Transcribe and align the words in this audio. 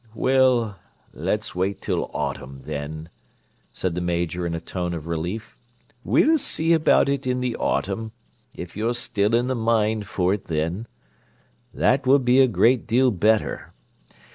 "Well, 0.15 0.79
let's 1.13 1.53
wait 1.53 1.79
till 1.79 2.09
autumn 2.11 2.63
then," 2.65 3.09
said 3.71 3.93
the 3.93 4.01
Major 4.01 4.47
in 4.47 4.55
a 4.55 4.59
tone 4.59 4.95
of 4.95 5.05
relief. 5.05 5.55
"We'll 6.03 6.39
see 6.39 6.73
about 6.73 7.07
it 7.07 7.27
in 7.27 7.39
the 7.39 7.55
autumn, 7.55 8.11
if 8.55 8.75
you're 8.75 8.95
still 8.95 9.35
in 9.35 9.45
the 9.45 9.53
mind 9.53 10.07
for 10.07 10.33
it 10.33 10.45
then. 10.45 10.87
That 11.71 12.07
will 12.07 12.17
be 12.17 12.39
a 12.39 12.47
great 12.47 12.87
deal 12.87 13.11
better. 13.11 13.73